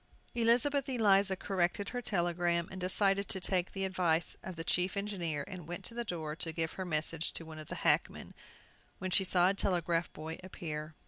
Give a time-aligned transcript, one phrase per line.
[0.33, 5.45] Elizabeth Eliza corrected her telegram, and decided to take the advice of the chief engineer
[5.47, 8.33] and went to the door to give her message to one of the hackmen,
[8.97, 10.95] when she saw a telegraph boy appear.